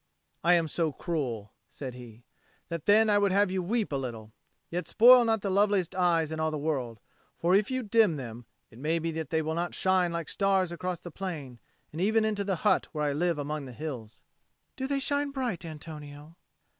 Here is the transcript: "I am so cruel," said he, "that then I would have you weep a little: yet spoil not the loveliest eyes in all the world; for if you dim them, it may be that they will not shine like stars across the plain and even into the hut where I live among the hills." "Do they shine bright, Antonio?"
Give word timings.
"I 0.43 0.55
am 0.55 0.67
so 0.67 0.91
cruel," 0.91 1.53
said 1.69 1.93
he, 1.93 2.23
"that 2.69 2.87
then 2.87 3.07
I 3.07 3.19
would 3.19 3.31
have 3.31 3.51
you 3.51 3.61
weep 3.61 3.91
a 3.91 3.95
little: 3.95 4.33
yet 4.71 4.87
spoil 4.87 5.23
not 5.25 5.41
the 5.41 5.51
loveliest 5.51 5.93
eyes 5.93 6.31
in 6.31 6.39
all 6.39 6.49
the 6.49 6.57
world; 6.57 6.99
for 7.37 7.53
if 7.53 7.69
you 7.69 7.83
dim 7.83 8.15
them, 8.15 8.47
it 8.71 8.79
may 8.79 8.97
be 8.97 9.11
that 9.11 9.29
they 9.29 9.43
will 9.43 9.53
not 9.53 9.75
shine 9.75 10.11
like 10.11 10.27
stars 10.27 10.71
across 10.71 10.99
the 10.99 11.11
plain 11.11 11.59
and 11.91 12.01
even 12.01 12.25
into 12.25 12.43
the 12.43 12.55
hut 12.65 12.87
where 12.93 13.03
I 13.03 13.13
live 13.13 13.37
among 13.37 13.65
the 13.65 13.73
hills." 13.73 14.23
"Do 14.75 14.87
they 14.87 14.99
shine 14.99 15.29
bright, 15.29 15.63
Antonio?" 15.63 16.35